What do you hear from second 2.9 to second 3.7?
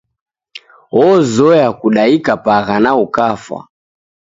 ukafwa